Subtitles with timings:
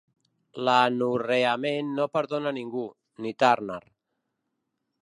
[0.67, 2.87] L'anorreament no perdona ningú,
[3.27, 3.81] ni Turner.